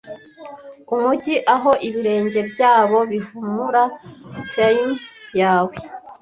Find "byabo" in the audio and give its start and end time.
2.51-2.99